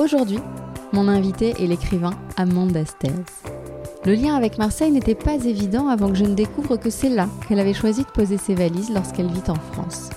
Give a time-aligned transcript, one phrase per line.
[0.00, 0.38] Aujourd'hui,
[0.94, 3.12] mon invité est l'écrivain Amanda Stairs.
[4.06, 7.28] Le lien avec Marseille n'était pas évident avant que je ne découvre que c'est là
[7.46, 10.08] qu'elle avait choisi de poser ses valises lorsqu'elle vit en France.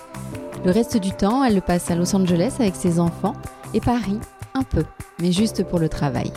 [0.63, 3.33] Le reste du temps, elle le passe à Los Angeles avec ses enfants
[3.73, 4.21] et Paris,
[4.53, 4.85] un peu,
[5.21, 6.31] mais juste pour le travail.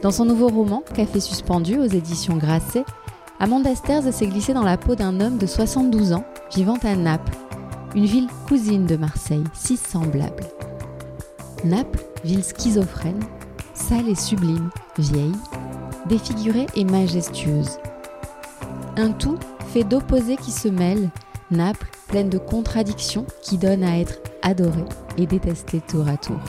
[0.00, 2.86] Dans son nouveau roman, Café suspendu aux éditions Grasset,
[3.40, 6.24] Amanda Stairs s'est glissée dans la peau d'un homme de 72 ans
[6.56, 7.36] vivant à Naples,
[7.94, 10.46] une ville cousine de Marseille, si semblable.
[11.62, 13.20] Naples, ville schizophrène,
[13.74, 15.36] sale et sublime, vieille,
[16.06, 17.78] défigurée et majestueuse.
[18.96, 21.10] Un tout fait d'opposés qui se mêlent,
[21.50, 24.84] Naples pleine de contradictions qui donnent à être adorée
[25.16, 26.40] et détestée tour à tour.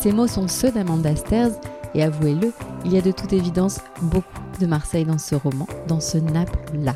[0.00, 1.52] Ces mots sont ceux d'Amanda Stairs
[1.94, 2.52] et avouez-le,
[2.84, 4.26] il y a de toute évidence beaucoup
[4.58, 6.94] de Marseille dans ce roman, dans ce Naples-là.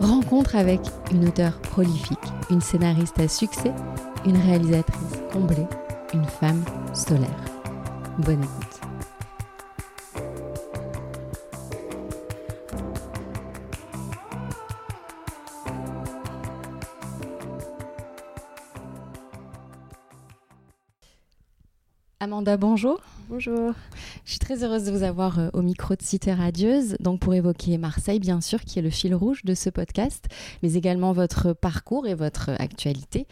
[0.00, 2.18] Rencontre avec une auteure prolifique,
[2.50, 3.72] une scénariste à succès,
[4.24, 5.66] une réalisatrice comblée,
[6.14, 6.64] une femme
[6.94, 7.28] solaire.
[8.18, 8.80] Bonne écoute.
[22.20, 23.00] Amanda, bonjour.
[23.28, 23.74] Bonjour.
[24.24, 27.34] Je suis très heureuse de vous avoir euh, au micro de Cité Radieuse, donc pour
[27.34, 30.28] évoquer Marseille, bien sûr, qui est le fil rouge de ce podcast,
[30.62, 33.26] mais également votre parcours et votre actualité.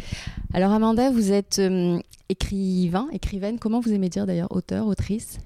[0.53, 1.98] Alors Amanda, vous êtes euh,
[2.28, 5.38] écrivain, écrivaine, comment vous aimez dire d'ailleurs auteur, autrice?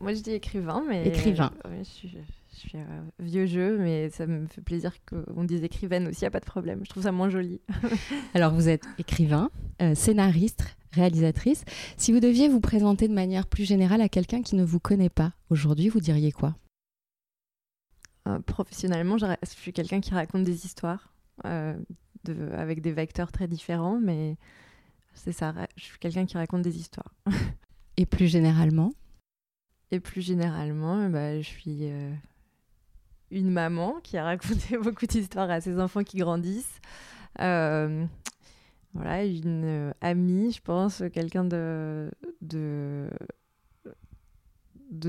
[0.00, 1.08] Moi je dis écrivain, mais...
[1.08, 1.50] Écrivain.
[1.64, 2.18] Je je
[2.68, 6.28] suis, euh, vieux jeu, mais ça me fait plaisir qu'on dise écrivaine aussi, il n'y
[6.28, 6.80] a pas de problème.
[6.84, 7.60] Je trouve ça moins joli.
[8.34, 9.50] Alors vous êtes écrivain,
[9.80, 11.64] euh, scénariste, réalisatrice.
[11.96, 15.10] Si vous deviez vous présenter de manière plus générale à quelqu'un qui ne vous connaît
[15.10, 16.56] pas aujourd'hui, vous diriez quoi?
[18.28, 21.12] Euh, professionnellement, je, je suis quelqu'un qui raconte des histoires
[21.44, 21.76] euh,
[22.24, 24.36] de, avec des vecteurs très différents, mais
[25.14, 27.14] c'est ça, je suis quelqu'un qui raconte des histoires.
[27.96, 28.92] Et plus généralement?
[29.90, 32.14] Et plus généralement, bah, je suis euh,
[33.32, 36.80] une maman qui a raconté beaucoup d'histoires à ses enfants qui grandissent.
[37.40, 38.04] Euh,
[38.94, 42.10] voilà, une euh, amie, je pense, quelqu'un de,
[42.42, 43.08] de,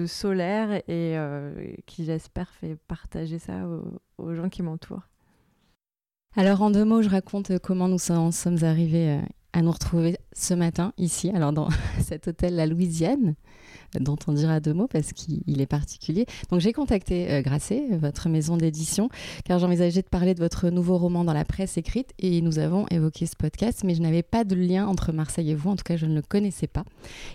[0.08, 5.08] solaire et euh, qui, j'espère, fait partager ça aux, aux gens qui m'entourent.
[6.36, 9.20] Alors en deux mots, je raconte comment nous en sommes arrivés
[9.52, 11.70] à nous retrouver ce matin ici, alors dans
[12.02, 13.36] cet hôtel La Louisiane,
[14.00, 16.26] dont on dira deux mots parce qu'il il est particulier.
[16.50, 19.10] Donc j'ai contacté euh, Grasset, votre maison d'édition,
[19.46, 22.86] car j'envisageais de parler de votre nouveau roman dans la presse écrite et nous avons
[22.90, 25.84] évoqué ce podcast, mais je n'avais pas de lien entre Marseille et vous, en tout
[25.84, 26.84] cas je ne le connaissais pas.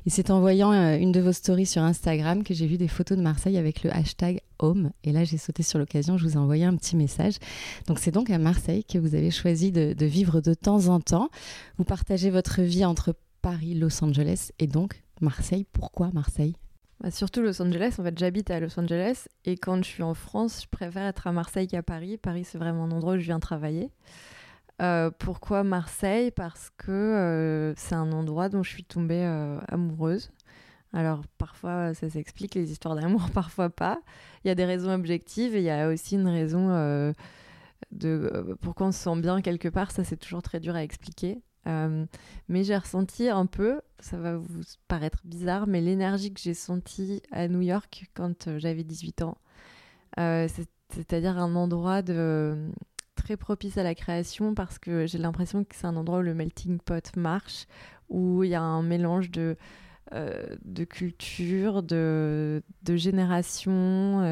[0.07, 2.89] Et c'est en voyant euh, une de vos stories sur Instagram que j'ai vu des
[2.89, 4.91] photos de Marseille avec le hashtag Home.
[5.05, 7.35] Et là j'ai sauté sur l'occasion, je vous ai envoyé un petit message.
[7.87, 11.01] Donc c'est donc à Marseille que vous avez choisi de, de vivre de temps en
[11.01, 11.31] temps.
[11.79, 15.65] Vous partagez votre vie entre Paris, Los Angeles et donc Marseille.
[15.73, 16.57] Pourquoi Marseille?
[17.01, 20.15] Bah, surtout Los Angeles, en fait, j'habite à Los Angeles et quand je suis en
[20.15, 22.19] France, je préfère être à Marseille qu'à Paris.
[22.19, 23.91] Paris, c'est vraiment un endroit où je viens travailler.
[24.81, 26.31] Euh, pourquoi Marseille?
[26.31, 30.31] Parce que euh, c'est un endroit dont je suis tombée euh, amoureuse.
[30.93, 34.01] Alors parfois ça s'explique les histoires d'amour, parfois pas.
[34.45, 36.69] Il y a des raisons objectives et il y a aussi une raison
[37.93, 39.91] de pourquoi on se sent bien quelque part.
[39.91, 41.43] Ça c'est toujours très dur à expliquer.
[41.67, 42.07] Euh,
[42.49, 47.21] mais j'ai ressenti un peu, ça va vous paraître bizarre, mais l'énergie que j'ai sentie
[47.31, 49.37] à New York quand euh, j'avais 18 ans.
[50.19, 52.71] Euh, c'est- C'est-à-dire un endroit de,
[53.15, 56.33] très propice à la création parce que j'ai l'impression que c'est un endroit où le
[56.33, 57.67] melting pot marche,
[58.09, 59.57] où il y a un mélange de,
[60.15, 64.23] euh, de culture, de, de génération,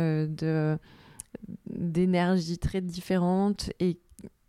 [1.67, 3.99] d'énergie très différentes et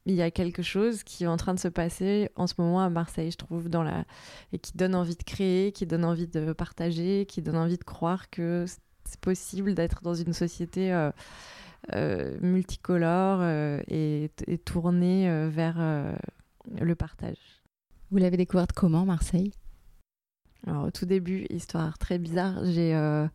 [0.07, 2.81] il y a quelque chose qui est en train de se passer en ce moment
[2.81, 4.05] à Marseille, je trouve, dans la...
[4.53, 7.83] et qui donne envie de créer, qui donne envie de partager, qui donne envie de
[7.83, 8.65] croire que
[9.03, 11.11] c'est possible d'être dans une société euh,
[11.93, 15.77] euh, multicolore euh, et, et tournée vers
[16.79, 17.61] le partage.
[18.09, 19.51] Vous l'avez découverte comment, Marseille?
[20.65, 23.29] Alors, au tout début, histoire très bizarre, j'ai la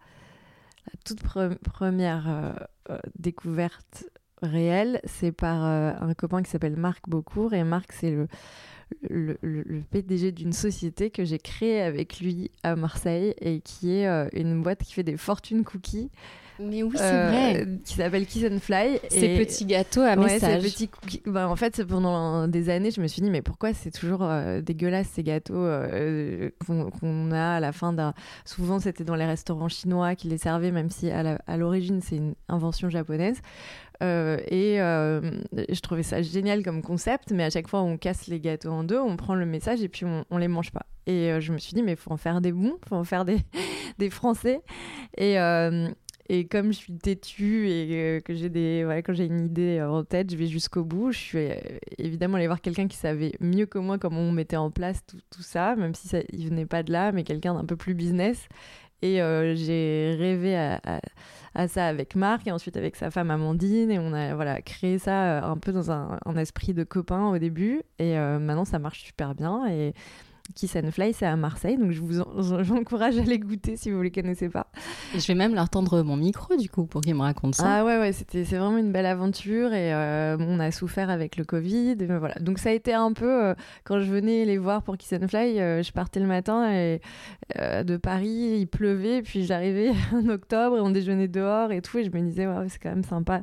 [1.05, 2.55] toute pre- première
[3.19, 4.05] découverte
[4.43, 7.55] réelle, c'est par euh, un copain qui s'appelle Marc Beaucourt.
[7.55, 8.11] Et Marc, c'est
[9.09, 14.07] le, le, PDG d'une société que j'ai créée avec lui à Marseille et qui est
[14.33, 16.11] une boîte qui fait des fortunes cookies.
[16.59, 17.63] Mais oui, c'est vrai.
[17.63, 19.01] Euh, qui s'appelle Kiss and Fly.
[19.09, 20.63] Ces petits gâteaux à ouais, message.
[20.63, 20.91] Petits
[21.27, 24.61] bah, en fait, pendant des années, je me suis dit, mais pourquoi c'est toujours euh,
[24.61, 28.15] dégueulasse ces gâteaux euh, qu'on a à la fin d'un.
[28.45, 32.35] Souvent, c'était dans les restaurants chinois qui les servaient, même si à l'origine, c'est une
[32.49, 33.41] invention japonaise.
[34.01, 38.71] et je trouvais ça génial comme concept, mais à chaque fois on casse les gâteaux
[38.71, 40.87] en deux, on prend le message et puis on, on les mange pas.
[41.07, 43.05] Et je me suis dit, mais il faut en faire des bons, il faut en
[43.05, 43.39] faire des,
[43.99, 44.61] des français.
[45.17, 45.37] Et,
[46.29, 50.05] et comme je suis têtue et que j'ai des, voilà, quand j'ai une idée en
[50.05, 51.11] tête, je vais jusqu'au bout.
[51.13, 51.55] Je suis euh,
[51.99, 55.43] évidemment allée voir quelqu'un qui savait mieux que moi comment on mettait en place tout,
[55.43, 58.49] ça, même si ça, venait pas de là, mais quelqu'un d'un peu plus business.
[59.03, 63.91] Et euh, j'ai rêvé à, ça avec Marc et ensuite avec sa femme Amandine.
[63.91, 67.31] Et on a voilà, créé ça euh, un peu dans un, un esprit de copain
[67.31, 67.83] au début.
[67.99, 69.69] Et maintenant, ça marche super bien.
[69.69, 69.93] Et
[70.55, 72.21] Kiss and Fly, c'est à Marseille, donc je vous
[72.73, 74.67] encourage à les goûter si vous ne les connaissez pas.
[75.15, 77.65] Et je vais même leur tendre mon micro du coup pour qu'ils me racontent ça.
[77.67, 81.37] Ah ouais, ouais, c'était c'est vraiment une belle aventure et euh, on a souffert avec
[81.37, 81.97] le Covid.
[82.01, 82.35] Et voilà.
[82.41, 83.55] Donc ça a été un peu euh,
[83.85, 87.01] quand je venais les voir pour Kiss and Fly, euh, je partais le matin et,
[87.57, 92.05] de Paris, il pleuvait, puis j'arrivais en octobre et on déjeunait dehors et tout, et
[92.05, 93.43] je me disais ouais, c'est quand même sympa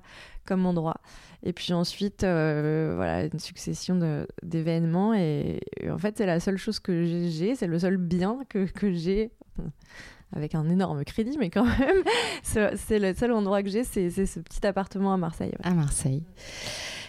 [0.50, 0.98] comme endroit.
[1.44, 5.14] Et puis ensuite, euh, voilà, une succession d'événements.
[5.14, 8.92] Et, en fait, c'est la seule chose que j'ai, c'est le seul bien que, que
[8.92, 9.32] j'ai,
[10.36, 12.04] avec un énorme crédit, mais quand même,
[12.44, 15.54] c'est le seul endroit que j'ai, c'est ce petit appartement à Marseille.
[15.64, 16.24] À Marseille.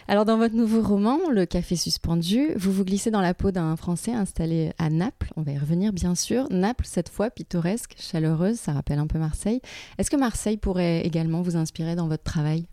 [0.06, 3.76] Alors, dans votre nouveau roman, Le Café Suspendu, vous vous glissez dans la peau d'un
[3.76, 5.31] Français installé à Naples.
[5.37, 6.48] On va y revenir, bien sûr.
[6.50, 9.60] Naples, cette fois, pittoresque, chaleureuse, ça rappelle un peu Marseille.
[9.98, 12.66] Est-ce que Marseille pourrait également vous inspirer dans votre travail?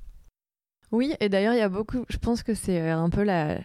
[0.91, 2.05] Oui, et d'ailleurs, il y a beaucoup.
[2.09, 3.59] Je pense que c'est euh, un peu la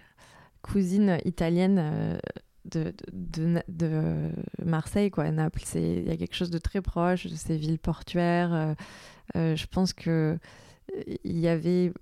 [0.62, 1.78] cousine italienne
[2.74, 2.92] euh,
[3.68, 4.30] de,
[4.64, 5.62] Marseille, quoi, Naples.
[5.74, 8.74] Il y a quelque chose de très proche de ces villes portuaires.
[9.36, 10.38] Euh, je pense que
[11.24, 11.92] il y avait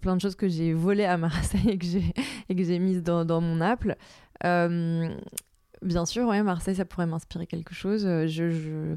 [0.00, 1.70] plein de choses que j'ai volées à Marseille
[2.48, 3.96] et que j'ai, mises dans, dans mon Naples.
[4.42, 8.02] bien sûr, ouais, Marseille, ça pourrait m'inspirer quelque chose.
[8.26, 8.96] je,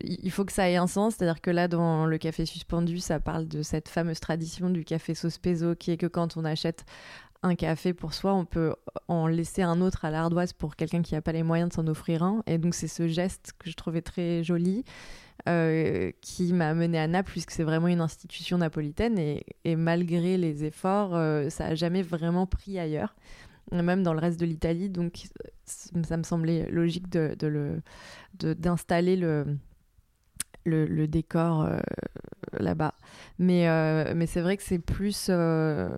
[0.00, 3.20] il faut que ça ait un sens, c'est-à-dire que là, dans le café suspendu, ça
[3.20, 6.84] parle de cette fameuse tradition du café sospeso, qui est que quand on achète
[7.44, 8.74] un café pour soi, on peut
[9.06, 11.86] en laisser un autre à l'ardoise pour quelqu'un qui n'a pas les moyens de s'en
[11.86, 12.42] offrir un.
[12.46, 14.84] Et donc c'est ce geste que je trouvais très joli,
[15.46, 19.18] euh, qui m'a amené à Naples, puisque c'est vraiment une institution napolitaine.
[19.18, 23.14] Et, malgré les efforts, euh, ça n'a jamais vraiment pris ailleurs,
[23.70, 24.88] même dans le reste de l'Italie.
[24.88, 25.24] Donc
[25.66, 27.36] ça me semblait logique de,
[28.38, 29.58] d'installer le
[30.64, 31.78] le, décor euh,
[32.58, 32.94] là-bas.
[33.38, 35.88] Mais, euh, mais c'est vrai que c'est plus euh,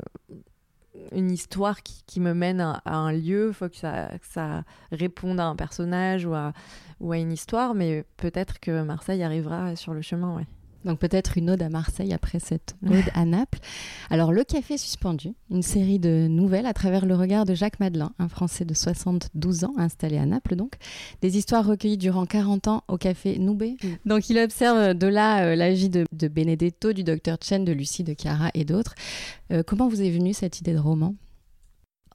[1.13, 3.49] une histoire qui, me mène à, un lieu.
[3.49, 6.53] Il faut que ça, ça, réponde à un personnage ou à,
[7.01, 7.75] ou à une histoire.
[7.75, 10.47] Mais peut-être que Marseille arrivera sur le chemin, ouais.
[10.87, 13.59] Donc peut-être une ode à Marseille après cette ode à Naples.
[14.09, 18.13] Alors Le Café Suspendu, une série de nouvelles à travers le regard de Jacques Madelin,
[18.21, 20.77] un Français de 72 ans installé à Naples donc.
[21.23, 23.77] Des histoires recueillies durant 40 ans au Café Noubé.
[24.07, 28.05] Donc il observe de là euh, la vie de, Benedetto, du docteur Chen, de Lucie,
[28.05, 28.95] de Chiara et d'autres.
[29.53, 31.17] Euh, comment vous est venue cette idée de roman?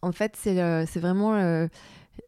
[0.02, 1.68] En fait c'est euh, vraiment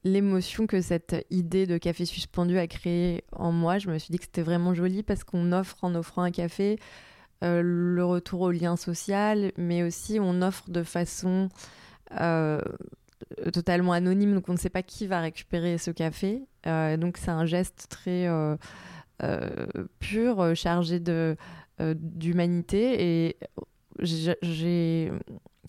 [0.04, 3.78] l'émotion que cette idée de café suspendu a créé en moi.
[3.78, 6.80] Je me suis dit que c'était vraiment joli parce qu'on offre en offrant un café
[7.44, 11.50] euh, le retour au lien social, mais aussi on offre de façon
[12.20, 12.62] euh,
[13.52, 16.44] totalement anonyme, donc on ne sait pas qui va récupérer ce café.
[16.68, 18.30] Euh, donc c'est un geste très
[20.00, 21.02] pur, chargé
[21.80, 23.38] d'humanité et
[24.00, 25.12] j'ai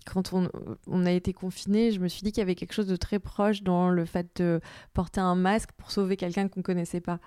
[0.05, 2.97] quand on, a été confiné, je me suis dit qu'il y avait quelque chose de
[2.97, 4.61] très proche dans le fait de
[4.93, 7.19] porter un masque pour sauver quelqu'un qu'on ne connaissait pas.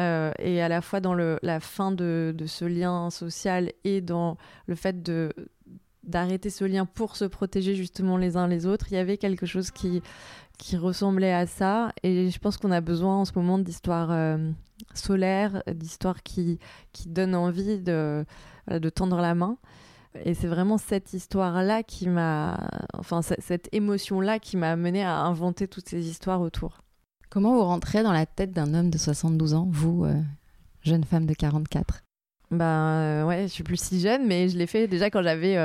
[0.00, 4.74] Euh, et à la fois dans la fin de, ce lien social et dans le
[4.74, 5.02] fait
[6.04, 9.46] d'arrêter ce lien pour se protéger justement les uns les autres, il y avait quelque
[9.46, 10.02] chose qui,
[10.76, 11.92] ressemblait à ça.
[12.02, 14.50] Et je pense qu'on a besoin en ce moment d'histoires euh,
[14.92, 16.58] solaires, d'histoires qui,
[17.06, 18.24] donnent envie de
[18.94, 19.56] tendre la main.
[20.24, 25.68] Et c'est vraiment cette histoire-là qui m'a, enfin cette émotion-là qui m'a amené à inventer
[25.68, 26.80] toutes ces histoires autour.
[27.30, 30.14] Comment vous rentrez dans la tête d'un homme de 72 ans, vous, euh,
[30.82, 32.02] jeune femme de 44
[32.50, 35.58] ben euh, ouais, je suis plus si jeune, mais je l'ai fait déjà quand j'avais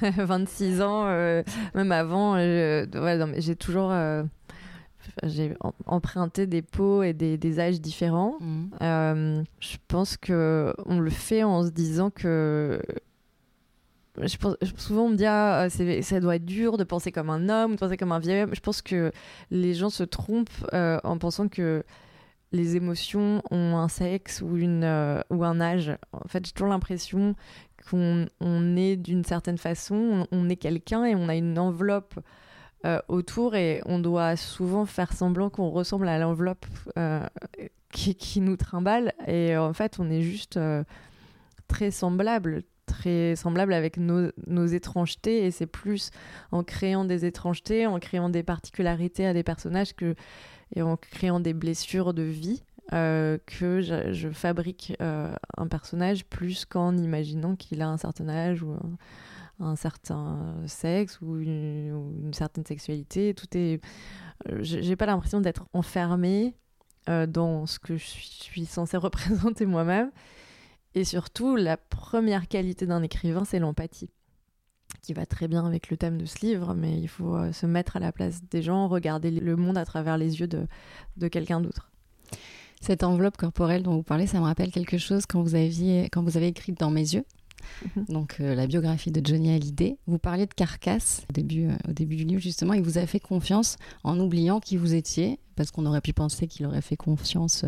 [0.00, 2.38] 26 euh, ans, même avant.
[2.38, 3.92] j'ai toujours
[5.22, 8.38] j'ai emprunté des peaux et des, âges différents.
[8.40, 9.42] Mmh.
[9.60, 12.80] je pense que on le fait en se disant que
[14.18, 14.36] je
[14.76, 17.78] souvent on me dit ah, ça doit être dur de penser comme un homme, de
[17.78, 18.54] penser comme un vieil homme.
[18.54, 19.12] Je pense que
[19.50, 21.84] les gens se trompent en pensant que
[22.52, 25.96] les émotions ont un sexe ou, ou un âge.
[26.12, 27.36] En fait, j'ai toujours l'impression
[27.88, 32.18] qu'on on est d'une certaine façon, on, est quelqu'un et on a une enveloppe
[33.08, 36.66] autour et on doit souvent faire semblant qu'on ressemble à l'enveloppe
[37.92, 39.12] qui, qui, nous trimballe.
[39.28, 40.58] Et en fait, on est juste
[41.68, 45.46] très semblable, très semblable avec nos, étrangetés.
[45.46, 46.10] Et c'est plus
[46.52, 50.14] en créant des étrangetés, en créant des particularités à des personnages que,
[50.74, 56.64] et en créant des blessures de vie euh, que je, fabrique euh, un personnage plus
[56.64, 58.76] qu'en imaginant qu'il a un certain âge ou
[59.60, 63.34] un, certain sexe ou une, certaine sexualité.
[63.34, 63.80] Tout est.
[64.48, 66.54] Euh, j'ai pas l'impression d'être enfermée
[67.06, 70.12] dans ce que je suis censée représenter moi-même.
[70.94, 74.10] Et surtout, la première qualité d'un écrivain, c'est l'empathie,
[75.02, 77.66] qui va très bien avec le thème de ce livre, mais il faut euh, se
[77.66, 80.66] mettre à la place des gens, regarder le monde à travers les yeux de,
[81.16, 81.90] de quelqu'un d'autre.
[82.80, 86.22] Cette enveloppe corporelle dont vous parlez, ça me rappelle quelque chose quand vous, aviez, quand
[86.22, 87.24] vous avez écrit Dans mes yeux,
[87.94, 88.04] mhm.
[88.08, 89.98] donc euh, la biographie de Johnny Hallyday.
[90.06, 92.72] Vous parliez de carcasse au début, euh, au début du livre, justement.
[92.72, 96.46] Il vous a fait confiance en oubliant qui vous étiez, parce qu'on aurait pu penser
[96.46, 97.66] qu'il aurait fait confiance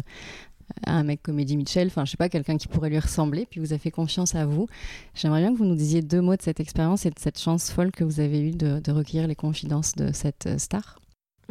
[0.87, 3.61] un mec comme Eddie Mitchell, enfin je sais pas, quelqu'un qui pourrait lui ressembler, puis
[3.61, 4.67] vous a fait confiance à vous.
[5.15, 7.71] J'aimerais bien que vous nous disiez deux mots de cette expérience et de cette chance
[7.71, 10.99] folle que vous avez eue de, recueillir les confidences de cette euh, star.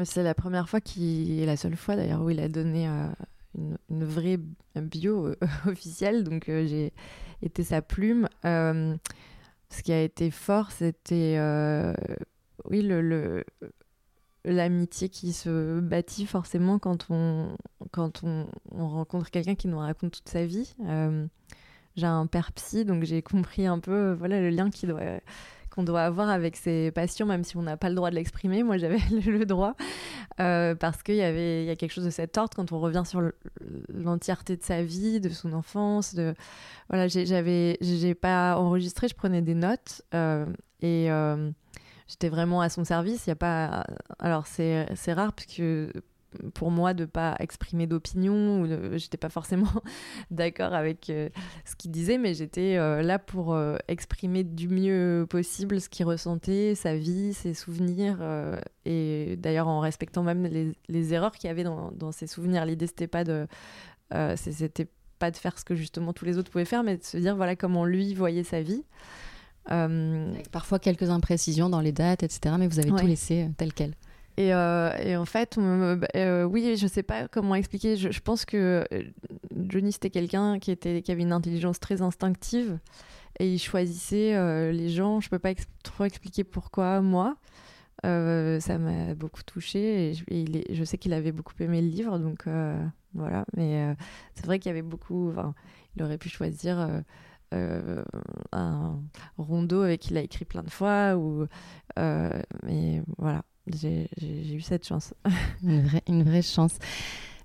[0.04, 3.08] C'est la première fois qui la seule fois d'ailleurs où il a donné euh,
[3.90, 4.40] une, vraie
[4.75, 5.36] bio euh,
[5.68, 6.94] officielle, donc j'ai
[7.42, 8.28] été sa plume.
[8.44, 8.98] ce
[9.84, 11.38] qui a été fort, c'était
[12.66, 13.44] oui le
[14.45, 17.55] l'amitié qui se bâtit forcément quand on,
[17.91, 20.74] quand on, rencontre quelqu'un qui nous raconte toute sa vie.
[20.86, 21.27] Euh,
[21.95, 24.69] j'ai un père psy, donc j'ai compris un peu euh, voilà, le lien
[25.69, 28.63] qu'on doit avoir avec ses patients, même si on n'a pas le droit de l'exprimer.
[28.63, 29.75] Moi, j'avais le droit,
[30.39, 33.21] euh, parce qu'il y y a quelque chose de cet ordre quand on revient sur
[33.89, 36.15] l'entièreté de sa vie, de son enfance.
[36.15, 36.33] De...
[36.89, 40.01] Voilà, j'ai pas enregistré, je prenais des notes.
[40.81, 41.10] et
[42.12, 43.25] j'étais vraiment à son service.
[43.25, 43.86] Il y a pas,
[44.20, 45.91] alors c'est rare parce que
[46.53, 49.72] pour moi de pas exprimer d'opinion ou j'étais pas forcément
[50.32, 51.30] d'accord avec euh,
[51.65, 56.06] ce qu'il disait mais j'étais euh, là pour euh, exprimer du mieux possible ce qu'il
[56.06, 58.20] ressentait sa vie ses souvenirs
[58.86, 62.65] et d'ailleurs en respectant même les, les erreurs qu'il y avait dans, dans ses souvenirs
[62.65, 63.48] l'idée c'était pas de
[64.36, 64.88] c'était
[65.20, 67.36] pas de faire ce que justement tous les autres pouvaient faire mais de se dire
[67.36, 68.84] voilà comment lui voyait sa vie
[69.70, 72.56] euh, parfois quelques imprécisions dans les dates, etc.
[72.58, 73.96] Mais vous avez tout laissé euh, tel quel.
[74.38, 77.96] Et, euh, et, en fait, bah, oui, je sais pas comment expliquer.
[77.96, 78.86] Je, pense que
[79.56, 82.80] Johnny, c'était quelqu'un qui, était, qui avait une intelligence très instinctive
[83.39, 85.20] et il choisissait les gens.
[85.20, 85.53] Je peux pas
[85.84, 87.36] trop expliquer pourquoi, moi.
[88.03, 92.18] ça m'a beaucoup touché et, je, il je sais qu'il avait beaucoup aimé le livre,
[92.18, 92.46] donc
[93.13, 93.46] voilà.
[93.56, 93.96] Mais
[94.34, 95.34] c'est vrai qu'il y avait beaucoup.
[95.98, 97.03] Il aurait pu choisir
[97.53, 98.03] euh,
[98.53, 99.00] un
[99.38, 101.15] rondeau avec qui il a écrit plein de fois.
[101.15, 101.48] Ou,
[102.00, 104.08] euh, mais voilà, j'ai
[104.53, 105.13] eu cette chance.
[106.08, 106.77] une, vraie, chance.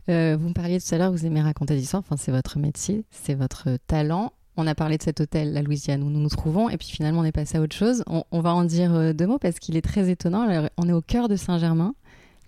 [0.08, 2.58] Euh, vous me parliez tout à l'heure, vous aimez raconter des histoires, enfin, c'est votre
[2.58, 4.32] métier, c'est votre talent.
[4.56, 7.20] On a parlé de cet hôtel, la Louisiane, où nous nous trouvons, et puis finalement
[7.20, 8.02] on est passé à autre chose.
[8.06, 10.70] On, va en dire deux mots parce qu'il est très étonnant.
[10.78, 11.94] On est au cœur de Saint-Germain.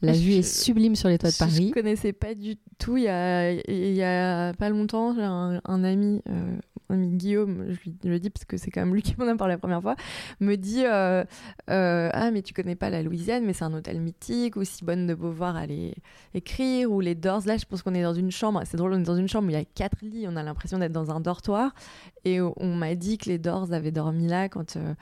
[0.02, 1.52] La vue est sublime sur les toits de Paris.
[1.56, 2.96] Je ne connaissais pas du tout.
[2.96, 6.22] Il y a, il y a pas longtemps, j'ai un, ami
[6.90, 9.36] ami Guillaume, je lui, le dis parce que c'est quand même lui qui m'en a
[9.36, 9.96] parlé la première fois,
[10.40, 11.24] me dit euh,
[11.70, 15.06] euh, Ah, mais tu connais pas la Louisiane, mais c'est un hôtel mythique, où Simone
[15.06, 15.94] de Beauvoir allait
[16.34, 17.42] écrire, ou les Doors.
[17.46, 19.46] Là, je pense qu'on est dans une chambre, c'est drôle, on est dans une chambre
[19.46, 21.74] où il y a quatre lits, on a l'impression d'être dans un dortoir.
[22.24, 24.94] Et on m'a dit que les Doors avaient dormi là quand euh,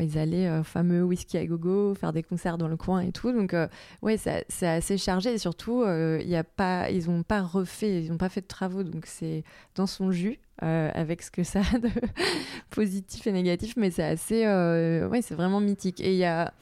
[0.00, 3.32] ils allaient au fameux whisky à gogo, faire des concerts dans le coin et tout.
[3.32, 3.54] Donc,
[4.02, 4.16] ouais,
[4.48, 8.28] c'est assez chargé, et surtout, y a pas, ils n'ont pas refait, ils n'ont pas
[8.28, 9.44] fait de travaux, donc c'est
[9.74, 10.38] dans son jus.
[10.62, 11.88] Euh, avec ce que ça a de
[12.70, 16.02] positif et négatif, mais c'est assez, euh, ouais, c'est vraiment mythique.
[16.02, 16.52] Et il y a,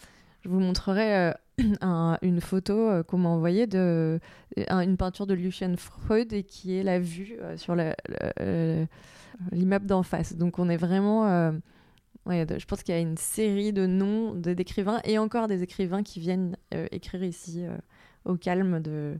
[0.42, 1.32] je vous montrerai euh,
[2.22, 4.20] une photo qu'on m'a envoyée de
[4.56, 7.74] une peinture de Lucien Freud et qui est la vue sur
[9.50, 10.36] l'immeuble d'en face.
[10.36, 11.52] Donc on est vraiment
[12.28, 16.02] Ouais, je pense qu'il y a une série de noms d'écrivains et encore des écrivains
[16.02, 16.56] qui viennent
[16.92, 17.64] écrire ici
[18.26, 19.18] au calme de,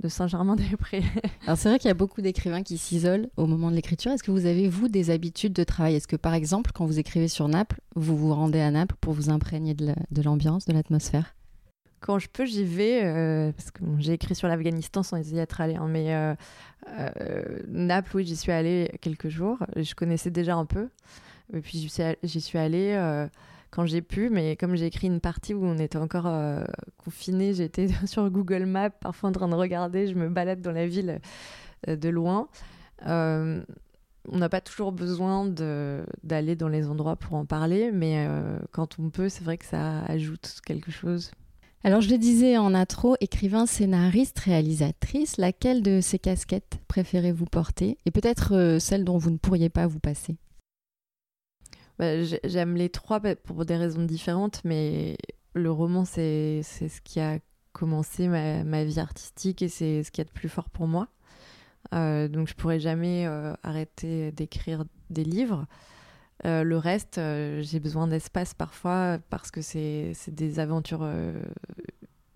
[0.00, 1.02] de Saint-Germain-des-Prés.
[1.46, 4.12] Alors c'est vrai qu'il y a beaucoup d'écrivains qui s'isolent au moment de l'écriture.
[4.12, 5.94] Est-ce que vous avez, vous, des habitudes de travail?
[5.94, 9.12] Est-ce que par exemple, quand vous écrivez sur Naples, vous vous rendez à Naples pour
[9.12, 11.34] vous imprégner de l'ambiance, de l'atmosphère?
[12.00, 15.62] Quand je peux, j'y vais, euh, parce que j'ai écrit sur l'Afghanistan sans y être
[15.62, 15.76] allé.
[15.76, 16.34] Hein, mais euh,
[16.98, 19.56] euh, Naples, oui, j'y suis allée quelques jours.
[19.74, 20.90] Je connaissais déjà un peu.
[21.52, 23.28] Et puis j'y suis allée
[23.70, 26.28] quand j'ai pu, mais comme j'ai écrit une partie où on était encore
[26.96, 30.86] confiné, j'étais sur Google Maps, parfois en train de regarder, je me balade dans la
[30.86, 31.20] ville
[31.86, 32.48] de loin.
[34.30, 35.46] On n'a pas toujours besoin
[36.22, 39.66] d'aller dans les endroits pour en parler, mais euh, quand on peut, c'est vrai que
[39.66, 41.30] ça ajoute quelque chose.
[41.82, 47.98] Alors je le disais en intro, écrivain, scénariste, réalisatrice, laquelle de ces casquettes préférez-vous porter?
[48.06, 50.38] Et peut-être euh, celle dont vous ne pourriez pas vous passer?
[51.98, 55.16] Bah, J'aime les trois bah, pour des raisons différentes, mais
[55.54, 57.38] le roman, c'est ce qui a
[57.72, 61.08] commencé ma, ma vie artistique et c'est ce qui est de plus fort pour moi.
[61.92, 65.66] Euh, donc je pourrais jamais euh, arrêter d'écrire des livres.
[66.46, 67.20] Euh, le reste,
[67.60, 71.08] j'ai besoin d'espace parfois parce que c'est des aventures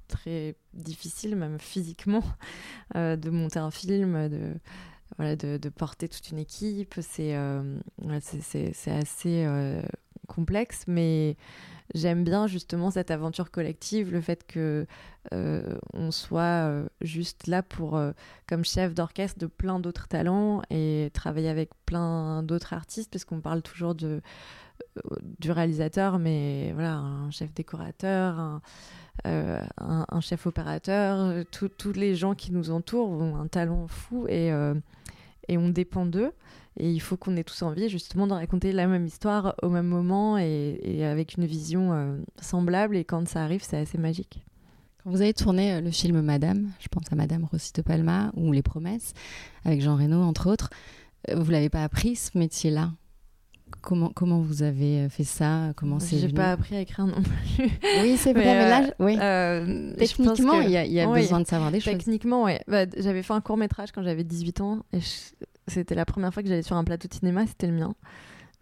[0.07, 2.25] très difficiles, même physiquement,
[2.95, 4.55] de monter un film, de,
[5.19, 6.95] voilà, de, de, porter toute une équipe.
[7.01, 7.37] C'est
[8.41, 9.47] c'est assez
[10.29, 11.37] complexe, mais
[11.95, 14.87] j'aime bien justement cette aventure collective, le fait que
[15.35, 18.13] euh, on soit euh, juste là pour euh,
[18.47, 23.41] comme chef d'orchestre de plein d'autres talents et travailler avec plein d'autres artistes, parce qu'on
[23.41, 24.21] parle toujours de
[25.41, 28.61] du réalisateur, mais voilà, un chef décorateur, un,
[29.77, 34.53] un, chef opérateur, tous les gens qui nous entourent ont un talent fou et,
[35.49, 36.33] et on dépend d'eux.
[36.79, 39.87] Et il faut qu'on ait tous envie justement de raconter la même histoire au même
[39.87, 42.97] moment et, avec une vision euh, semblable.
[42.97, 44.45] Et quand ça arrive, c'est assez magique.
[45.03, 48.31] Quand vous avez tourné euh, le film Madame, je pense à Madame Rossi de Palma
[48.37, 49.13] ou Les Promesses,
[49.65, 50.71] avec Jean Reno entre autres,
[51.31, 52.93] euh, vous l'avez pas appris ce métier-là?
[53.81, 57.71] Comment, comment vous avez fait ça Comment c'est J'ai pas appris à écrire non plus.
[58.03, 59.97] Oui, c'est vrai, mais, là, oui.
[59.97, 61.93] techniquement, il y a, besoin de savoir des choses.
[61.93, 62.55] Techniquement, oui.
[62.67, 65.01] Bah, j'avais fait un court métrage quand j'avais 18 ans et
[65.69, 67.95] c'était la première fois que j'allais sur un plateau de cinéma, c'était le mien.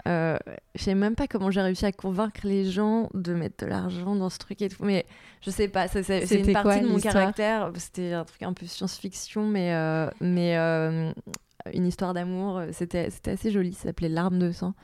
[0.06, 0.36] Euh,
[0.74, 4.14] je sais même pas comment j'ai réussi à convaincre les gens de mettre de l'argent
[4.14, 4.84] dans ce truc et tout.
[4.84, 5.06] Mais
[5.40, 7.72] je sais pas, c'est une partie de mon caractère.
[7.76, 11.12] C'était un truc un peu science-fiction, mais, euh, mais euh,
[11.74, 12.62] une histoire d'amour.
[12.72, 14.74] C'était assez joli, ça s'appelait L'arme de sang.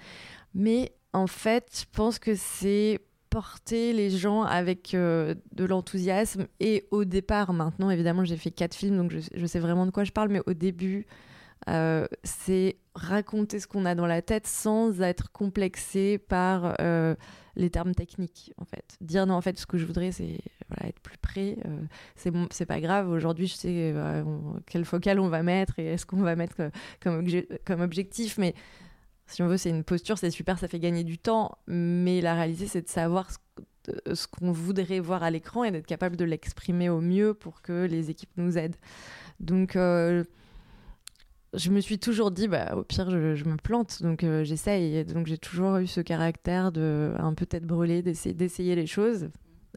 [0.55, 6.47] Mais en fait, je pense que c'est porter les gens avec de l'enthousiasme.
[6.61, 10.05] Et au départ, maintenant, évidemment, j'ai fait quatre films, donc je, sais vraiment de quoi
[10.05, 11.07] je parle, mais au début,
[11.69, 17.15] euh, c'est raconter ce qu'on a dans la tête sans être complexé par euh,
[17.57, 18.97] les termes techniques en fait.
[19.01, 20.41] Dire non en fait ce que je voudrais c'est
[20.83, 21.83] être plus près euh,
[22.51, 23.11] c'est pas grave.
[23.11, 23.95] Aujourd'hui je sais
[24.67, 27.27] quel focal on va mettre et est-ce qu'on va mettre comme,
[27.65, 28.39] comme objectif.
[28.39, 28.55] Mais
[29.27, 31.59] si on veut c'est une posture c'est super ça fait gagner du temps.
[31.67, 35.87] Mais la réalité c'est de savoir ce, ce qu'on voudrait voir à l'écran et d'être
[35.87, 38.77] capable de l'exprimer au mieux pour que les équipes nous aident.
[39.41, 39.77] Donc
[41.55, 45.05] je me suis toujours dit, bah, au pire, je, me plante, donc euh, j'essaye.
[45.05, 49.29] Donc j'ai toujours eu ce caractère de un peu tête brûlée, d'essayer, les choses.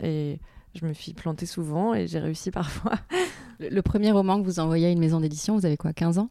[0.01, 0.39] Et
[0.73, 2.93] je me suis plantée souvent et j'ai réussi parfois.
[3.59, 6.29] Le, premier roman que vous envoyez à une maison d'édition, vous avez quoi, 15 ans?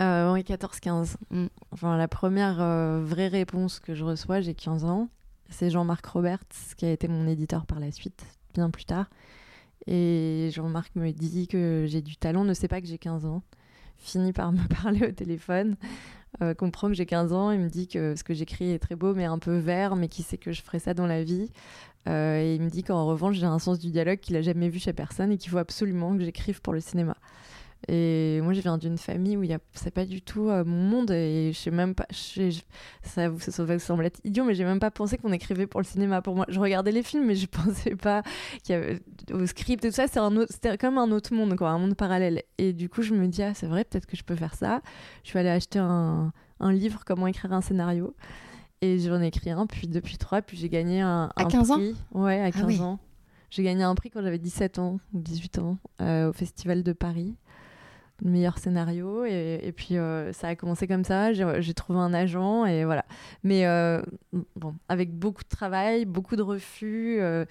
[0.00, 1.14] Euh, Oui, 14-15.
[1.30, 1.46] Mm.
[1.70, 5.08] Enfin, la première euh, vraie réponse que je reçois, j'ai 15 ans.
[5.50, 6.44] C'est Jean-Marc Roberts,
[6.76, 9.08] qui a été mon éditeur par la suite, bien plus tard.
[9.86, 13.42] Et Jean-Marc me dit que j'ai du talent, ne sait pas que j'ai 15 ans
[13.98, 15.76] finit par me parler au téléphone,
[16.42, 18.96] euh, comprend que j'ai 15 ans, il me dit que ce que j'écris est très
[18.96, 21.50] beau mais un peu vert, mais qui sait que je ferai ça dans la vie.
[22.08, 24.68] Euh, et il me dit qu'en revanche j'ai un sens du dialogue qu'il a jamais
[24.68, 27.16] vu chez personne et qu'il faut absolument que j'écrive pour le cinéma.
[27.86, 31.10] Et moi, je viens d'une famille où a, c'est pas du tout euh, mon monde
[31.12, 32.50] et je sais même pas, je,
[33.02, 35.86] ça, ça, va sembler être idiot, mais j'ai même pas pensé qu'on écrivait pour le
[35.86, 36.20] cinéma.
[36.20, 38.22] Pour moi, je regardais les films, mais je pensais pas
[38.64, 39.00] qu'il y avait
[39.32, 40.08] au script et tout ça.
[40.08, 42.42] C'est un c'était comme un autre monde, quoi, un monde parallèle.
[42.58, 44.80] Et du coup, je me dis, ah, c'est vrai, peut-être que je peux faire ça.
[45.22, 48.14] Je suis allée acheter un, un livre, comment écrire un scénario.
[48.80, 51.90] Et j'en ai écrit un, puis depuis trois, puis j'ai gagné un, à 15 prix.
[52.14, 52.98] ans Ouais, à 15 ah ans.
[53.50, 56.92] J'ai gagné un prix quand j'avais 17 ans ou 18 ans euh, au Festival de
[56.92, 57.34] Paris
[58.22, 61.32] meilleur scénario et, et puis euh, ça a commencé comme ça.
[61.32, 63.04] J'ai trouvé un agent et voilà.
[63.42, 64.02] Mais euh,
[64.56, 67.44] bon avec beaucoup de travail beaucoup de refus euh,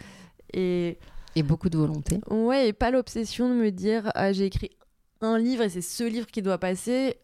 [0.54, 0.98] et
[1.36, 2.20] et beaucoup de volonté.
[2.30, 4.72] Ouais et pas l'obsession de me dire ah, j'ai écrit
[5.22, 7.18] un livre et c'est ce livre qui doit passer.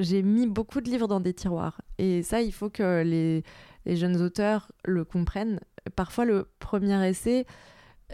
[0.00, 1.80] J'ai mis beaucoup de livres dans des tiroirs.
[1.98, 3.44] Et ça il faut que les,
[3.86, 5.60] les jeunes auteurs le comprennent.
[5.94, 7.46] Parfois le premier essai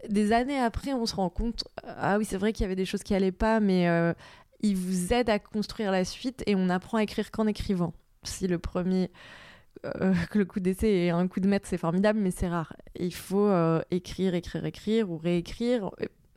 [0.08, 2.84] des années après, on se rend compte, ah oui, c'est vrai qu'il y avait des
[2.84, 4.12] choses qui allaient pas, mais euh,
[4.60, 7.92] il vous aide à construire la suite et on apprend à écrire qu'en écrivant.
[8.22, 9.10] Si le premier,
[9.84, 12.74] euh, le coup d'essai est un coup de maître, c'est formidable, mais c'est rare.
[12.98, 15.90] Il faut euh, écrire, écrire, écrire ou réécrire.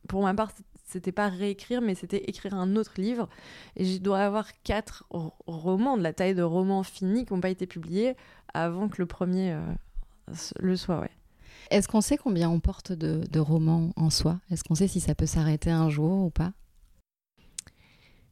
[0.07, 0.51] Pour ma part,
[0.85, 3.29] c'était pas réécrire, mais c'était écrire un autre livre.
[3.75, 5.05] Et je dois avoir quatre
[5.47, 8.15] romans de la taille de romans finis qui n'ont pas été publiés
[8.53, 9.57] avant que le premier
[10.59, 11.09] le soit, ouais.
[11.73, 14.39] Est-ce qu'on sait combien on porte de, romans en soi?
[14.51, 16.53] Est-ce qu'on sait si ça peut s'arrêter un jour ou pas?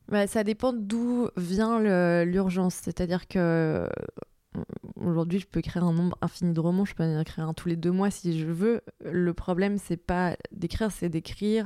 [0.10, 1.80] Bah, Ça dépend d'où vient
[2.24, 2.76] l'urgence.
[2.76, 4.62] C'est-à-dire que euh,
[4.96, 7.68] aujourd'hui, je peux écrire un nombre infini de romans, je peux en écrire un tous
[7.68, 8.82] les deux mois si je veux.
[9.04, 11.66] Le problème, c'est pas d'écrire, c'est d'écrire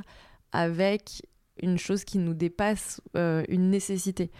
[0.52, 1.26] avec
[1.62, 4.30] une chose qui nous dépasse, euh, une nécessité.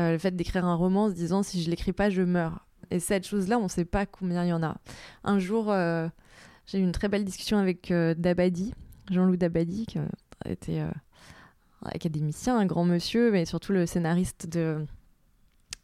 [0.00, 2.66] Euh, le fait d'écrire un roman en se disant si je l'écris pas, je meurs.
[2.90, 4.78] Et cette chose-là, on ne sait pas combien il y en a.
[5.22, 5.72] Un jour,
[6.66, 8.72] j'ai eu une très belle discussion avec euh, Dabadi,
[9.10, 9.98] Jean-Loup Dabadi, qui
[10.46, 10.90] était euh,
[11.84, 14.84] académicien, un grand monsieur, mais surtout le scénariste de,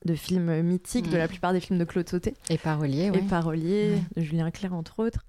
[0.05, 1.29] de films mythiques, de la mm.
[1.29, 2.35] plupart des films de Claude Sauté.
[2.51, 3.19] Et parolier, oui.
[3.19, 5.25] Et parolier, de Julien Clerc, entre autres.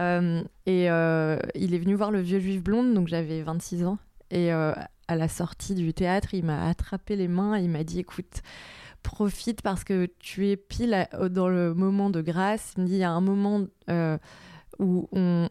[0.00, 3.98] Euh, et il est venu voir Le Vieux Juif Blonde, donc j'avais 26 ans.
[4.30, 8.40] Et à la sortie du théâtre, il m'a attrapé les mains, il m'a dit écoute,
[9.02, 12.72] profite parce que tu es pile dans le moment de grâce.
[12.76, 13.66] Il me dit il y a un moment
[14.78, 15.48] où on,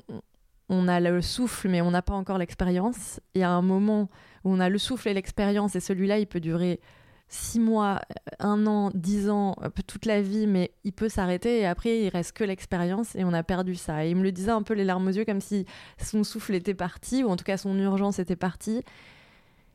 [0.69, 3.19] on a le souffle, mais on n'a pas encore l'expérience.
[3.35, 4.09] Il y a un moment
[4.43, 6.79] où on a le souffle et l'expérience, et celui-là, il peut durer
[7.27, 8.01] six mois,
[8.39, 9.55] un an, dix ans,
[9.87, 13.31] toute la vie, mais il peut s'arrêter et après il reste que l'expérience et on
[13.31, 14.05] a perdu ça.
[14.05, 15.65] Et il me le disait un peu les larmes aux yeux, comme si
[15.97, 18.83] son souffle était parti, ou en tout cas son urgence était partie.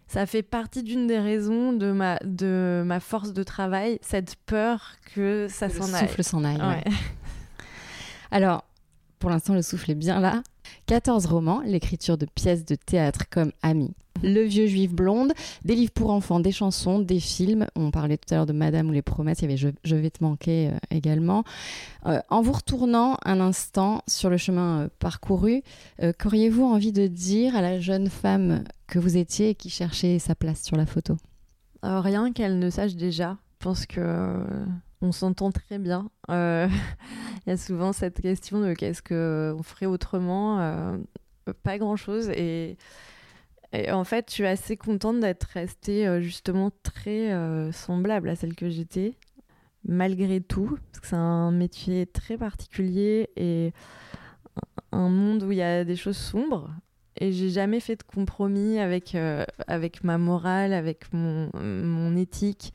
[0.06, 4.92] Ça fait partie d'une des raisons de ma, de ma force de travail, cette peur
[5.14, 6.02] que ça s'en aille.
[6.02, 6.84] Le souffle s'en aille.
[8.30, 8.64] Alors,
[9.18, 10.42] pour l'instant, le souffle est bien là.
[10.86, 15.32] 14 romans, l'écriture de pièces de théâtre comme Ami, Le vieux juif blonde,
[15.64, 17.66] des livres pour enfants, des chansons, des films.
[17.76, 20.10] On parlait tout à l'heure de Madame ou les promesses, il y avait Je, vais
[20.10, 21.44] te manquer euh, également.
[22.06, 25.62] Euh, en vous retournant un instant sur le chemin euh, parcouru,
[26.18, 30.34] qu'auriez-vous envie de dire à la jeune femme que vous étiez et qui cherchait sa
[30.34, 31.16] place sur la photo?
[31.82, 33.36] Rien qu'elle ne sache déjà.
[33.60, 34.44] Je pense que
[35.02, 36.10] on s'entend très bien.
[36.30, 36.68] Euh,
[37.46, 40.60] il y a souvent cette question de qu'est-ce qu'on ferait autrement.
[40.60, 40.96] Euh,
[41.62, 42.30] pas grand-chose.
[42.30, 42.76] Et,
[43.90, 47.30] en fait, je suis assez contente d'être restée euh, justement très
[47.72, 49.14] semblable à celle que j'étais,
[49.84, 50.78] malgré tout.
[50.90, 53.72] Parce que c'est un métier très particulier et
[54.92, 56.70] un monde où il y a des choses sombres.
[57.18, 59.16] Et j'ai jamais fait de compromis avec,
[59.66, 62.72] avec ma morale, avec mon, mon éthique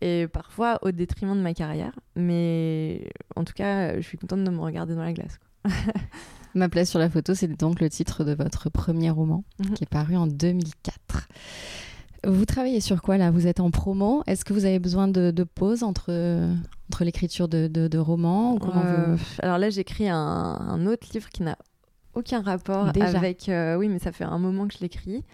[0.00, 1.98] et parfois au détriment de ma carrière.
[2.16, 5.38] Mais en tout cas, je suis contente de me regarder dans la glace.
[6.54, 9.74] Ma place sur la photo, c'est donc le titre de votre premier roman mhm.
[9.74, 11.28] qui est paru en 2004.
[12.26, 13.30] Vous travaillez sur quoi là?
[13.30, 14.22] Vous êtes en promo?
[14.26, 16.12] Est-ce que vous avez besoin de, pause entre,
[16.90, 21.28] entre l'écriture de, de, romans ou comment euh, Alors là, j'écris un, un, autre livre
[21.28, 21.58] qui n'a
[22.14, 23.48] aucun rapport avec.
[23.48, 25.24] Euh, oui, mais ça fait un moment que je l'écris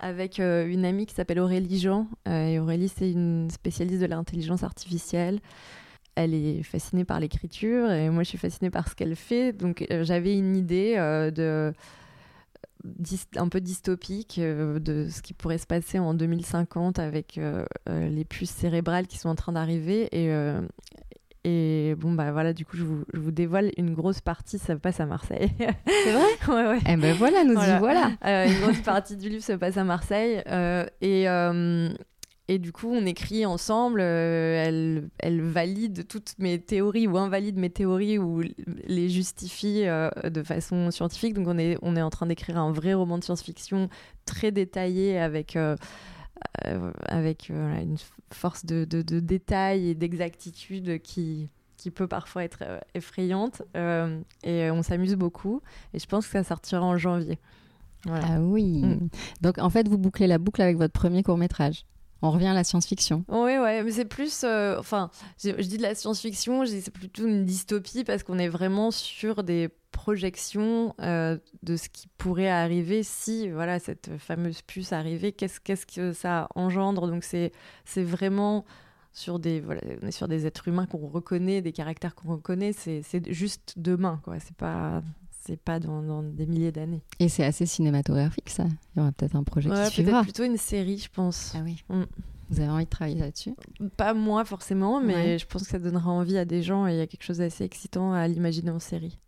[0.00, 2.06] avec euh, une amie qui s'appelle Aurélie Jean.
[2.26, 5.40] Euh, Aurélie, c'est une spécialiste de l'intelligence artificielle.
[6.14, 9.52] Elle est fascinée par l'écriture et moi, je suis fascinée par ce qu'elle fait.
[9.52, 10.96] Donc, euh, j'avais une idée
[11.34, 11.72] de
[13.36, 17.40] un peu dystopique de ce qui pourrait se passer en 2050 avec
[17.88, 20.30] les puces cérébrales qui sont en train d'arriver et,
[21.44, 24.76] et bon, bah voilà, du coup, je vous, je vous, dévoile une grosse partie, ça
[24.76, 25.50] passe à Marseille.
[25.86, 26.24] C'est vrai?
[26.48, 26.78] Ouais, ouais.
[26.88, 28.10] Eh ben voilà, nous y voilà.
[28.24, 30.42] Euh, une grosse partie du livre se passe à Marseille.
[30.48, 31.90] Euh, et, euh,
[32.48, 34.00] et du coup, on écrit ensemble.
[34.00, 38.42] elle, elle valide toutes mes théories ou invalide mes théories ou
[38.86, 41.34] les justifie de façon scientifique.
[41.34, 43.88] Donc, on est, on est en train d'écrire un vrai roman de science-fiction
[44.28, 45.76] très détaillé avec euh,
[47.06, 47.96] avec euh, une
[48.32, 53.62] force de, de, détail et d'exactitude qui, qui peut parfois être euh, effrayante.
[54.44, 55.62] et on s'amuse beaucoup.
[55.94, 57.38] Et je pense que ça sortira en janvier.
[58.08, 58.82] Ah oui.
[58.84, 59.08] Mm.
[59.40, 61.84] Donc en fait, vous bouclez la boucle avec votre premier court métrage.
[62.22, 63.24] On revient à la science-fiction.
[63.28, 64.44] Oui, mais c'est plus.
[64.44, 65.10] enfin,
[65.42, 69.70] je, dis de la science-fiction, c'est plutôt une dystopie parce qu'on est vraiment sur des
[69.98, 75.86] projection euh, de ce qui pourrait arriver si voilà cette fameuse puce arrivait qu'est-ce qu'est-ce
[75.86, 77.08] que ça engendre?
[77.08, 77.52] Donc c'est
[77.84, 78.64] c'est vraiment
[79.12, 82.72] sur des voilà on est sur des êtres humains qu'on reconnaît des caractères qu'on reconnaît
[82.72, 83.02] c'est
[83.32, 85.02] juste demain quoi c'est pas
[85.48, 89.34] c'est pas dans, des milliers d'années et c'est assez cinématographique ça il y aura peut-être
[89.34, 92.04] un projet qui suivra plutôt une série je pense ah oui mm.
[92.50, 93.54] Vous avez envie de travailler là-dessus
[93.98, 96.96] Pas moi forcément, mais je pense que ça donnera envie à des gens et il
[96.96, 99.18] y a quelque chose d'assez excitant à l'imaginer en série.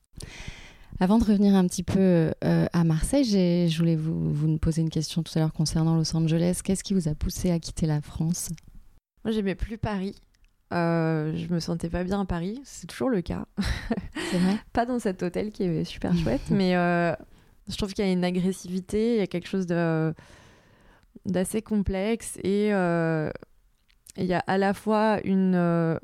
[1.00, 3.24] Avant de revenir un petit peu euh, à Marseille,
[3.68, 6.60] je voulais vous, vous poser une question tout à l'heure concernant Los Angeles.
[6.64, 8.48] Qu'est-ce qui vous a poussé à quitter la France?
[9.24, 10.14] Moi, j'aimais plus Paris.
[10.72, 13.46] Euh, je me sentais pas bien à Paris, c'est toujours le cas.
[14.32, 17.12] Vrai Pas dans cet hôtel qui est super chouette, mais euh,
[17.68, 19.66] je trouve qu'il y a une agressivité, il y a quelque chose
[21.26, 25.98] d'assez complexe et il y a à la fois une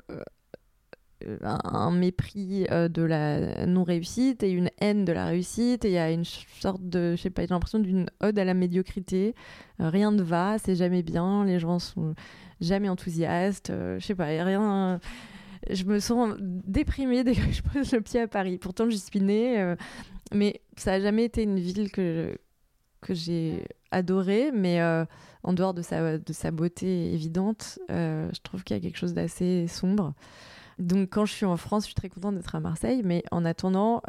[1.42, 6.11] un mépris de la non-réussite et une haine de la réussite et il y a
[6.11, 9.35] une sorte de je sais pas j'ai l'impression d'une ode à la médiocrité
[9.79, 12.14] rien ne va c'est jamais bien les gens sont
[12.61, 15.00] jamais enthousiastes je sais pas rien
[15.70, 18.59] je me sens déprimée dès que je pose le pied à Paris.
[18.59, 19.76] Pourtant, j'y suis née, euh,
[20.33, 22.38] mais ça n'a jamais été une ville que,
[23.00, 24.50] que j'ai adorée.
[24.52, 25.05] Mais euh,
[25.42, 28.98] en dehors de sa, de sa beauté évidente, euh, je trouve qu'il y a quelque
[28.98, 30.14] chose d'assez sombre.
[30.79, 33.03] Donc, quand je suis en France, je suis très contente d'être à Marseille.
[33.05, 34.03] Mais en attendant,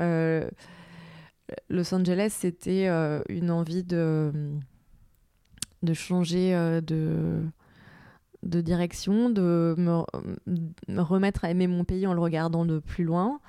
[1.69, 2.87] Los Angeles, c'était
[3.29, 4.31] une envie de,
[5.83, 6.51] de changer
[6.81, 7.43] de
[8.43, 13.39] de direction, de me, remettre à aimer mon pays en le regardant de plus loin.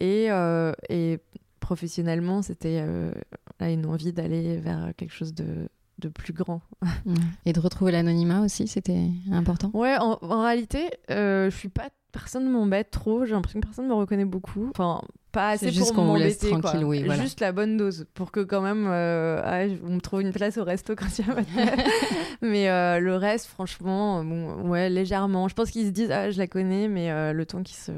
[0.00, 1.20] Et, euh, et
[1.60, 3.12] professionnellement, c'était euh,
[3.60, 6.62] une envie d'aller vers quelque chose de, de plus grand.
[7.46, 9.70] Et de retrouver l'anonymat aussi, c'était important?
[9.74, 11.90] Ouais, en, réalité, euh, je suis pas.
[12.12, 14.68] Personne ne m'embête trop, j'ai l'impression que personne ne me reconnaît beaucoup.
[14.70, 15.00] Enfin,
[15.32, 16.76] pas assez pour m'embêter quoi.
[16.76, 17.22] Oui, voilà.
[17.22, 20.58] Juste la bonne dose pour que quand même euh, ah, on me trouve une place
[20.58, 21.34] au resto quand il y a
[22.42, 25.48] Mais euh, le reste, franchement, bon, ouais, légèrement.
[25.48, 27.92] Je pense qu'ils se disent ah je la connais, mais euh, le temps qu'ils se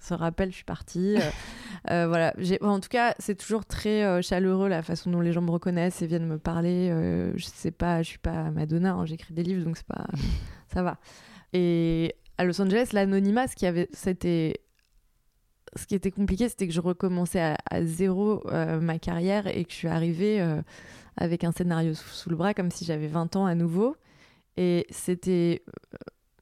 [0.00, 1.16] se rappellent, je suis partie.
[1.88, 2.34] voilà.
[2.60, 6.06] En tout cas, c'est toujours très chaleureux la façon dont les gens me reconnaissent et
[6.06, 6.90] viennent me parler.
[7.34, 10.06] je sais pas, je suis pas Madonna, hein, j'écris des livres, donc c'est pas,
[10.72, 10.98] ça va.
[11.52, 14.60] Et à Los Angeles, l'anonymat, ce qui avait, c'était
[15.76, 19.70] ce qui était compliqué, c'était que je recommençais à, zéro euh, ma carrière et que
[19.70, 20.62] je suis arrivée euh,
[21.16, 23.96] avec un scénario sous, le bras comme si j'avais 20 ans à nouveau.
[24.56, 25.62] Et c'était
[25.94, 25.98] euh,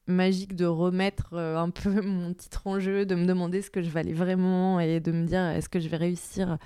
[0.07, 3.91] magique de remettre un peu mon titre en jeu, de me demander ce que je
[3.91, 6.59] valais vraiment et de me dire est-ce que je vais réussir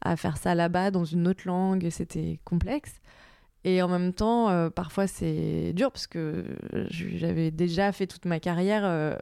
[0.00, 1.88] à faire ça là-bas dans une autre langue.
[1.90, 3.00] C'était complexe.
[3.64, 6.44] Et en même temps, parfois c'est dur parce que
[6.88, 9.20] j'avais déjà fait toute ma carrière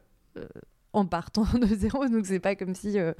[0.92, 2.08] en partant de zéro.
[2.08, 3.12] Donc c'est pas comme si euh,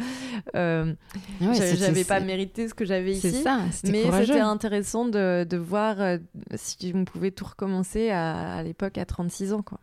[0.55, 0.93] euh
[1.41, 3.43] j'avais pas mérité ce que j'avais ici.
[3.43, 6.19] Ça, mais c'était intéressant de, de voir euh,
[6.55, 9.63] si on pouvait tout recommencer à, l'époque à 36 ans.
[9.63, 9.79] Quoi.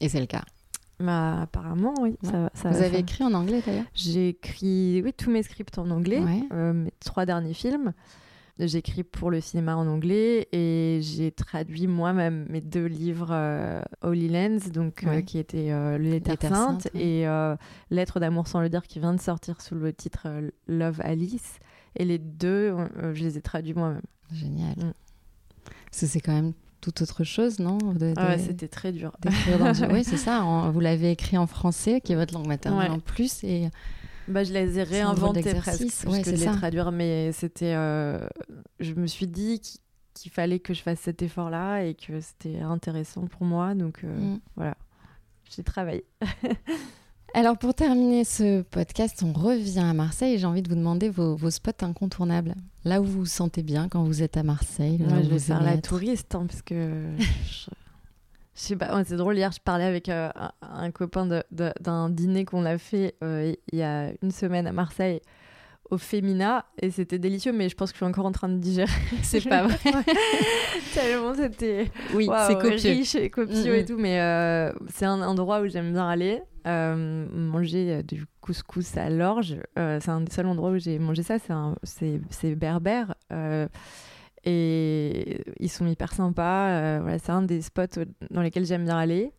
[0.00, 0.44] Et c'est le cas.
[1.00, 2.16] Bah, apparemment, oui.
[2.22, 3.84] Ça, Vous avez écrit en anglais d'ailleurs?
[3.94, 7.92] J'ai écrit oui, tous mes scripts en anglais, euh, mes trois derniers films.
[8.60, 14.28] J'écris pour le cinéma en anglais et j'ai traduit moi-même mes deux livres euh, Holy
[14.28, 17.26] Lens, donc, euh, qui étaient euh, Le Lettre Sainte, et
[17.90, 20.28] Lettre d'amour sans le dire, qui vient de sortir sous le titre
[20.68, 21.58] Love Alice.
[21.96, 22.76] Et les deux,
[23.12, 24.02] je les ai traduits moi-même.
[24.32, 24.76] Génial.
[24.76, 24.92] Mm.
[25.90, 27.78] c'est quand même toute autre chose, non
[28.16, 29.12] ah C'était très dur.
[29.90, 30.70] oui, c'est ça.
[30.72, 33.42] vous l'avez écrit en français, qui est votre langue maternelle en plus.
[33.42, 33.68] Et
[34.28, 37.74] bah, je les ai réinventés presque, ouais, les traduire, mais c'était.
[37.74, 38.26] Euh,
[38.80, 39.60] je me suis dit
[40.14, 44.34] qu'il fallait que je fasse cet effort-là et que c'était intéressant pour moi, donc euh,
[44.34, 44.40] mm.
[44.56, 44.76] voilà,
[45.54, 46.04] j'ai travaillé.
[47.36, 51.08] Alors pour terminer ce podcast, on revient à Marseille et j'ai envie de vous demander
[51.08, 52.54] vos, vos, spots incontournables.
[52.84, 55.00] Là où vous vous sentez bien quand vous êtes à Marseille.
[55.00, 57.02] je vais faire la touriste hein, parce que
[58.54, 59.36] Je sais pas, c'est drôle.
[59.36, 60.30] Hier, je parlais avec euh,
[60.62, 65.20] un, copain d'un dîner qu'on a fait euh, il y a une semaine à Marseille
[65.90, 68.58] au Femina et c'était délicieux, mais je pense que je suis encore en train de
[68.58, 68.90] digérer.
[69.22, 69.76] C'est pas vrai.
[70.94, 75.66] Tellement c'était oui, c'est riche et copieux et tout, mais euh, c'est un endroit où
[75.66, 76.40] j'aime bien aller.
[76.64, 81.36] manger du couscous à l'orge, c'est un des seuls endroits où j'ai mangé ça.
[81.82, 83.14] C'est berbère.
[84.44, 86.68] Et ils sont hyper sympas.
[86.68, 89.32] Euh, voilà, c'est un des spots dans lesquels j'aime bien aller.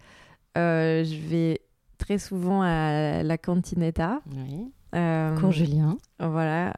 [0.57, 1.61] Euh, je vais
[1.97, 4.21] très souvent à la Cantinetta.
[4.31, 4.71] Oui.
[4.95, 5.97] Euh, Julien.
[6.19, 6.73] Voilà.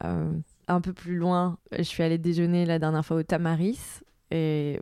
[0.67, 4.01] Un peu plus loin, je suis allée déjeuner la dernière fois au Tamaris.
[4.29, 4.81] Et,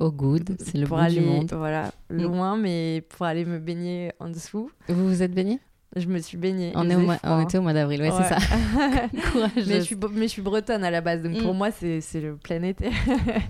[0.00, 1.50] au Good, c'est le pour bout aller, du monde.
[1.54, 2.22] Voilà, mm.
[2.22, 4.70] loin, mais pour aller me baigner en dessous.
[4.88, 5.60] Vous vous êtes baigné?
[5.96, 6.72] Je me suis baignée.
[6.74, 8.38] On, est au on était au mois d'avril, ouais, c'est ça.
[9.56, 11.56] mais, je suis, mais je suis bretonne à la base, donc pour mm.
[11.56, 12.90] moi, c'est le plein été.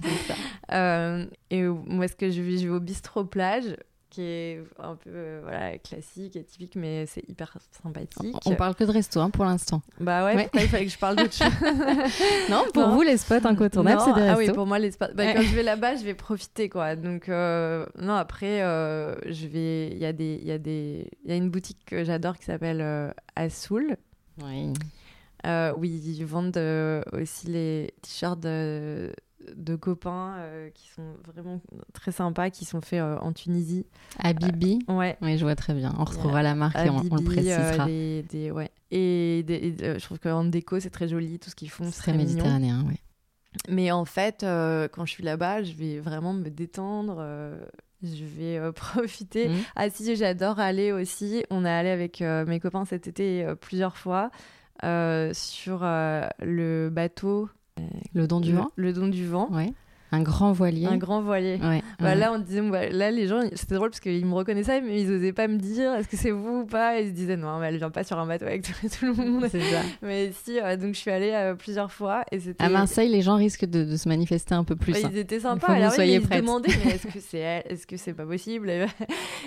[0.72, 3.76] euh, et où est-ce que je vais Je vais au bistrot plage
[4.12, 8.36] qui est un peu euh, voilà, classique et typique, mais c'est hyper sympathique.
[8.44, 9.80] On parle que de resto hein, pour l'instant.
[10.00, 11.48] Bah ouais, pourquoi il fallait que je parle d'autre chose?
[12.50, 14.34] Non, pour vous, les spots incontournables, c'est des restos.
[14.34, 15.06] Ah oui, pour moi, les spots.
[15.14, 16.94] Bah, quand je vais là-bas, je vais profiter, quoi.
[16.94, 19.88] Donc, euh, non, après, euh, je vais.
[19.92, 20.40] Il y, a des...
[20.42, 21.08] y, a des...
[21.24, 23.96] y a une boutique que j'adore qui s'appelle Assoul.
[24.42, 24.74] Oui.
[25.78, 26.60] oui, ils vendent
[27.12, 29.10] aussi les t-shirts de
[29.56, 31.60] de copains euh, qui sont vraiment
[31.92, 33.86] très sympas, qui sont faits euh, en Tunisie.
[34.18, 35.16] À Bibi euh, Ouais.
[35.22, 35.94] Oui, je vois très bien.
[35.98, 37.86] On retrouvera la marque et on, le précisera.
[37.86, 38.70] ouais.
[38.90, 41.84] Et je trouve qu'en déco, c'est très joli, tout ce qu'ils font.
[41.90, 42.96] C'est très méditerranéen, oui.
[43.68, 47.24] Mais en fait, quand je suis là-bas, je vais vraiment me détendre.
[48.02, 49.48] je vais profiter.
[49.48, 49.58] Mhm.
[49.76, 51.44] Ah si, j'adore aller aussi.
[51.50, 54.30] On est allé avec mes copains cet été plusieurs fois
[54.82, 57.48] sur le bateau.
[58.14, 59.48] Le don du le, vent Le don du vent.
[59.50, 59.72] Ouais.
[60.14, 60.84] Un grand voilier.
[60.84, 61.58] Un grand voilier.
[61.62, 61.82] Ouais.
[61.98, 62.14] Bah, ouais.
[62.14, 65.10] Là, on disait, bah, là, les gens, c'était drôle parce qu'ils me reconnaissaient, mais ils
[65.10, 67.00] osaient pas me dire est-ce que c'est vous ou pas?
[67.00, 69.14] Ils se disaient non, mais elle vient pas sur un bateau avec tout, tout le
[69.14, 69.46] monde.
[69.50, 69.80] C'est ça.
[70.02, 72.62] Mais si, euh, donc je suis allée euh, plusieurs fois et c'était.
[72.62, 74.92] À Marseille, les gens risquent de, de se manifester un peu plus.
[74.92, 75.10] Bah, hein.
[75.14, 75.68] ils étaient Il faut sympas.
[75.68, 77.62] que vous Alors, oui, soyez ils se demandaient mais est-ce que c'est elle?
[77.70, 78.68] Est-ce que c'est pas possible?
[78.68, 78.84] Et,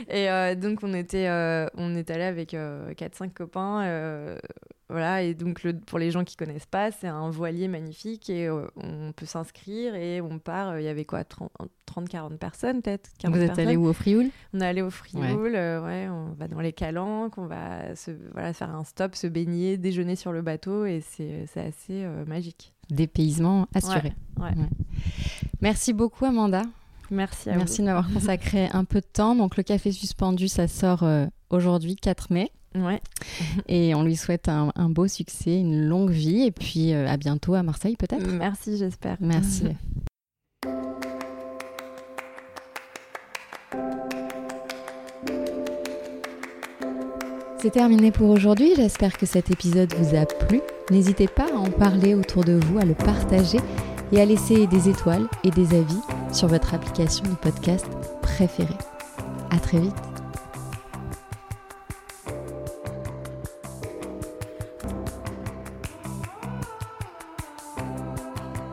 [0.09, 3.83] et, euh, donc on était, euh, on est allé avec 4-5 copains.
[4.89, 8.47] Voilà, et donc le, pour les gens qui connaissent pas, c'est un voilier magnifique et
[8.47, 10.69] euh, on peut s'inscrire et on part.
[10.69, 14.29] euh, Il y avait quoi 30-40 personnes peut-être 40 Vous êtes allé où au Frioul?
[14.53, 18.11] On est allé au Frioul, euh, ouais, on va dans les calanques, on va se,
[18.33, 22.73] voilà, faire un stop, se baigner, déjeuner sur le bateau et c'est assez magique.
[22.91, 24.13] Dépaysement assuré.
[24.39, 24.51] Ouais.
[25.61, 26.61] Merci beaucoup, Amanda.
[27.11, 27.81] Merci à Merci vous.
[27.81, 29.35] de m'avoir consacré un peu de temps.
[29.35, 31.03] Donc, le café suspendu, ça sort
[31.49, 32.51] aujourd'hui, 4 mai.
[32.75, 33.01] Ouais.
[33.67, 36.43] Et on lui souhaite un, un beau succès, une longue vie.
[36.43, 38.27] Et puis, euh, à bientôt à Marseille, peut-être.
[38.27, 39.17] Merci, j'espère.
[39.19, 39.67] Merci.
[47.65, 48.73] C'est terminé pour aujourd'hui.
[48.75, 50.61] J'espère que cet épisode vous a plu.
[50.91, 53.57] N'hésitez pas à en parler autour de vous, à le partager
[54.11, 55.99] et à laisser des étoiles et des avis
[56.31, 57.87] sur votre application de podcast
[58.21, 58.77] préférée.
[59.49, 60.14] À très vite.